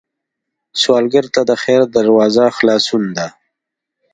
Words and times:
سوالګر 0.81 1.25
ته 1.33 1.41
د 1.49 1.51
خیر 1.63 1.81
دروازه 1.97 2.45
خلاصون 2.57 3.03
ده 3.17 3.27